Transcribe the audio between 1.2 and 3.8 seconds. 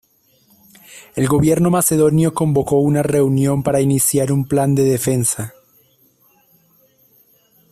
gobierno macedonio convocó una reunión